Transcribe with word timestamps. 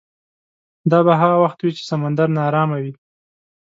دا 0.91 0.99
به 1.05 1.13
هغه 1.21 1.37
وخت 1.43 1.59
وي 1.61 1.71
چې 1.77 1.83
سمندر 1.91 2.27
ناارامه 2.37 2.77
وي. 2.83 2.93